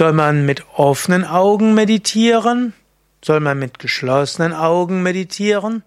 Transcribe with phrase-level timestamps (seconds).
[0.00, 2.72] Soll man mit offenen Augen meditieren?
[3.22, 5.82] Soll man mit geschlossenen Augen meditieren?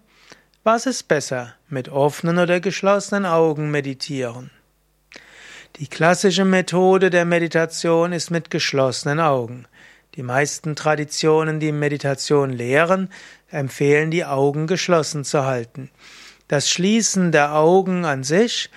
[0.62, 4.52] Was ist besser, mit offenen oder geschlossenen Augen meditieren?
[5.80, 9.66] Die klassische Methode der Meditation ist mit geschlossenen Augen.
[10.14, 13.08] Die meisten Traditionen, die Meditation lehren,
[13.50, 15.90] empfehlen, die Augen geschlossen zu halten.
[16.46, 18.70] Das Schließen der Augen an sich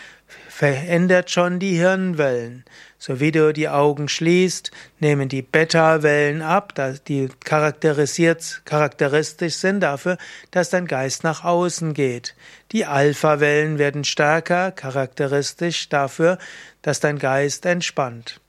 [0.58, 2.66] verändert schon die Hirnwellen.
[2.98, 6.74] So wie du die Augen schließt, nehmen die Beta-Wellen ab,
[7.08, 10.18] die charakterisiert, charakteristisch sind dafür,
[10.50, 12.34] dass dein Geist nach außen geht.
[12.72, 16.40] Die Alpha-Wellen werden stärker, charakteristisch dafür,
[16.82, 18.42] dass dein Geist entspannt.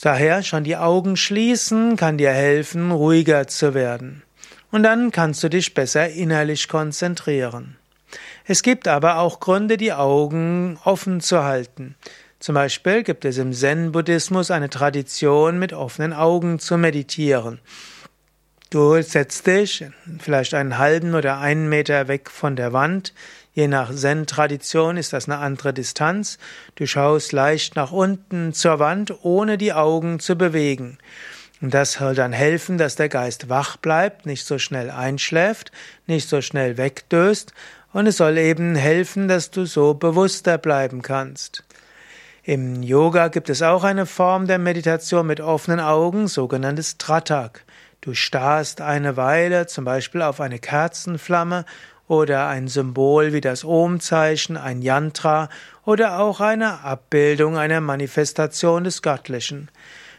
[0.00, 4.22] Daher schon die Augen schließen kann dir helfen, ruhiger zu werden.
[4.70, 7.76] Und dann kannst du dich besser innerlich konzentrieren.
[8.44, 11.96] Es gibt aber auch Gründe, die Augen offen zu halten.
[12.38, 17.60] Zum Beispiel gibt es im Zen-Buddhismus eine Tradition, mit offenen Augen zu meditieren.
[18.70, 19.84] Du setzt dich
[20.20, 23.12] vielleicht einen halben oder einen Meter weg von der Wand.
[23.52, 26.38] Je nach Zen-Tradition ist das eine andere Distanz.
[26.76, 30.98] Du schaust leicht nach unten zur Wand, ohne die Augen zu bewegen.
[31.60, 35.72] Und das soll dann helfen, dass der Geist wach bleibt, nicht so schnell einschläft,
[36.06, 37.52] nicht so schnell wegdöst
[37.92, 41.64] und es soll eben helfen, dass du so bewusster bleiben kannst.
[42.42, 47.64] Im Yoga gibt es auch eine Form der Meditation mit offenen Augen, sogenanntes Tratak.
[48.00, 51.66] Du starrst eine Weile zum Beispiel auf eine Kerzenflamme
[52.08, 55.48] oder ein Symbol wie das Om-Zeichen, ein Yantra
[55.84, 59.68] oder auch eine Abbildung einer Manifestation des Göttlichen.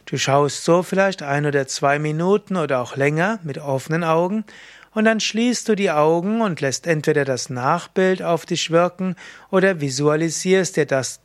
[0.05, 4.45] Du schaust so vielleicht ein oder zwei Minuten oder auch länger mit offenen Augen
[4.93, 9.15] und dann schließt du die Augen und lässt entweder das Nachbild auf dich wirken
[9.49, 11.21] oder visualisierst dir das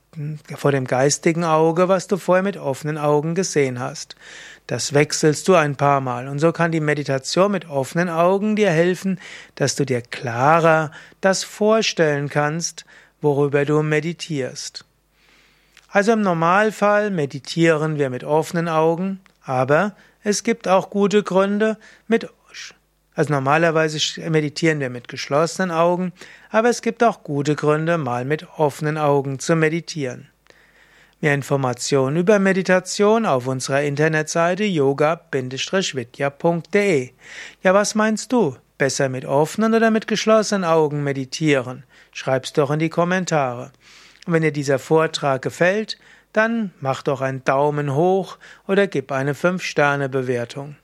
[0.57, 4.17] vor dem geistigen Auge, was du vorher mit offenen Augen gesehen hast.
[4.67, 8.71] Das wechselst du ein paar Mal und so kann die Meditation mit offenen Augen dir
[8.71, 9.21] helfen,
[9.55, 10.91] dass du dir klarer
[11.21, 12.85] das vorstellen kannst,
[13.21, 14.85] worüber du meditierst.
[15.89, 21.79] Also im Normalfall meditieren wir mit offenen Augen, aber es gibt auch gute Gründe,
[22.09, 22.29] mit
[23.17, 23.99] also normalerweise
[24.31, 26.13] meditieren wir mit geschlossenen Augen,
[26.51, 30.29] aber es gibt auch gute Gründe, mal mit offenen Augen zu meditieren.
[31.23, 35.51] Mehr Informationen über Meditation auf unserer Internetseite yoga-vidya.de.
[37.63, 38.57] Ja, was meinst du?
[38.77, 41.85] Besser mit offenen oder mit geschlossenen Augen meditieren?
[42.13, 43.73] Schreib's doch in die Kommentare.
[44.27, 45.97] Und wenn dir dieser Vortrag gefällt,
[46.35, 50.77] dann mach doch einen Daumen hoch oder gib eine 5-Sterne-Bewertung.